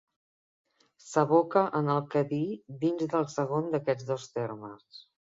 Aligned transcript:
S'aboca 1.09 1.61
en 1.79 1.91
el 1.95 1.99
Cadí 2.15 2.39
dins 2.83 3.05
del 3.11 3.27
segon 3.33 3.67
d'aquests 3.75 4.07
dos 4.13 4.25
termes. 4.39 4.99